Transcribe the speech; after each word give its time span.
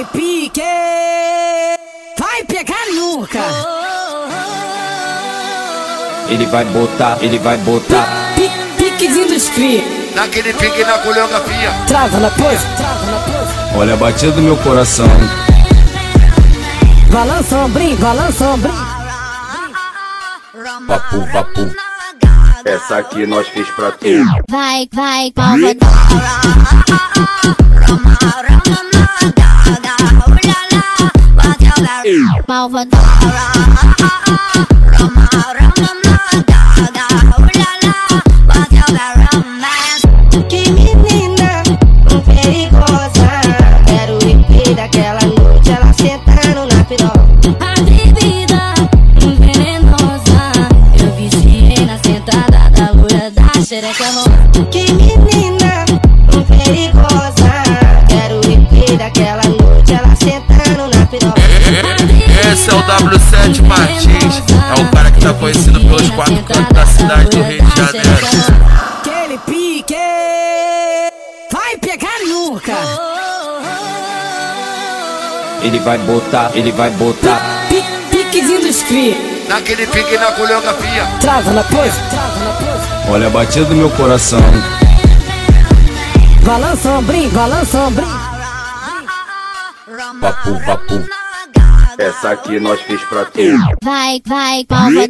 Aquele 0.00 0.04
pique 0.06 0.62
vai 2.18 2.42
pegar 2.44 2.86
nunca. 2.94 3.38
Ele 6.28 6.46
vai 6.46 6.64
botar, 6.64 7.18
ele 7.20 7.38
vai 7.38 7.58
botar. 7.58 8.06
Pi- 8.34 8.50
Piquezinho 8.78 9.28
dos 9.28 9.48
cria. 9.50 9.82
Naquele 10.14 10.54
pique 10.54 10.82
na 10.84 10.96
coreografia. 11.00 11.70
Trava 11.86 12.18
na 12.18 12.30
pose, 12.30 12.64
trava 12.78 13.06
na 13.06 13.18
pose. 13.18 13.76
Olha 13.78 13.92
a 13.92 13.96
batida 13.98 14.32
do 14.32 14.40
meu 14.40 14.56
coração. 14.58 15.06
Balança 17.12 17.56
o 17.56 17.64
ombrinho, 17.66 17.96
balança 17.98 18.44
o 18.44 18.54
ombrinho. 18.54 18.86
Vapu, 20.86 21.26
vapu. 21.30 21.74
Essa 22.64 22.98
aqui 22.98 23.26
nós 23.26 23.46
fez 23.48 23.68
pra 23.70 23.90
tu. 23.92 24.06
Vai, 24.48 24.88
vai, 24.94 25.30
palma. 25.32 25.68
Malva. 32.48 32.84
Que 40.48 40.70
menina 40.70 41.62
perigosa 42.26 43.40
Quero 43.86 44.18
ir 44.24 44.74
daquela 44.74 45.20
noite 45.20 45.70
Ela 45.70 45.92
sentando 45.92 46.66
na 46.74 46.84
piroca 46.84 47.20
Atrevida, 47.60 48.74
venenosa. 49.38 50.52
Eu 51.00 51.14
viciei 51.14 51.86
na 51.86 51.98
sentada 51.98 52.70
da 52.70 52.90
loura 52.92 53.30
da 53.30 53.60
xereca. 53.62 54.04
Que 54.70 54.92
menina 54.92 55.29
Esse 62.52 62.68
é 62.70 62.74
o 62.74 62.82
W7 62.82 63.62
Martins. 63.62 64.42
É 64.76 64.80
o 64.80 64.90
cara 64.90 65.10
que 65.10 65.20
tá 65.20 65.32
conhecido 65.34 65.78
pelos 65.80 66.10
quatro 66.10 66.42
cantos 66.42 66.72
da 66.74 66.86
cidade 66.86 67.28
do 67.30 67.42
Rio 67.42 67.62
de 67.64 67.76
Janeiro. 67.76 68.26
Aquele 68.98 69.38
pique 69.38 69.94
vai 71.52 71.76
pegar 71.76 72.18
nunca. 72.26 72.72
Ele 75.62 75.78
vai 75.78 75.98
botar, 75.98 76.50
ele 76.54 76.72
vai 76.72 76.90
botar. 76.90 77.40
Pi- 77.68 77.84
Piquezinho 78.10 78.62
dos 78.62 78.82
cria. 78.82 79.16
Naquele 79.48 79.86
pique 79.86 80.16
na 80.18 80.32
coreografia. 80.32 81.06
Trava 81.20 81.52
na 81.52 81.62
pose, 81.64 82.00
trava 82.10 82.38
na 82.44 82.50
pose. 82.52 83.10
Olha 83.12 83.26
a 83.26 83.30
batida 83.30 83.64
do 83.66 83.74
meu 83.76 83.90
coração. 83.90 84.40
Balança 86.42 86.88
o 86.88 86.98
ombrinho, 86.98 87.30
balança 87.30 87.78
o 87.78 87.86
ombrinho. 87.88 88.20
Vapu, 90.20 90.58
vapu. 90.64 91.04
Essa 92.00 92.30
aqui 92.30 92.58
nós 92.58 92.80
fez 92.80 92.98
pra 93.04 93.26
tu. 93.26 93.40
Vai, 93.84 94.22
vai, 94.26 94.64
palma. 94.64 95.02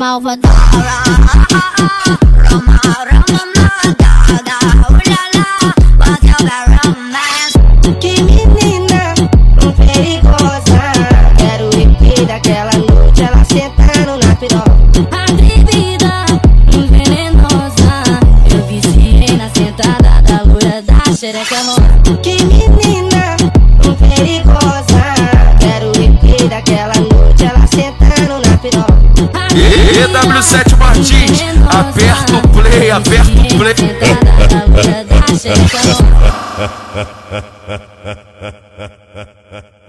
Malva. 0.00 0.36
Que 0.36 0.48
xereca 21.28 21.56
é 21.56 21.62
rosa. 21.62 21.82
Que 22.22 22.42
menina 22.44 23.36
perigosa. 24.16 25.04
Quero 25.60 25.92
repetir 25.92 26.48
daquela 26.48 26.94
noite, 26.94 27.44
ela 27.44 27.66
sentando 27.66 28.40
na 28.48 28.56
piroca. 28.56 28.96
EW7 29.52 30.76
Martins, 30.78 31.42
aperta 31.68 32.36
o 32.36 32.48
play, 32.48 32.90
aperta 32.90 33.30
o 33.30 33.58
play. 33.58 33.74